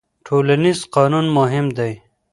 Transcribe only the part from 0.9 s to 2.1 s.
قانون مهم دی.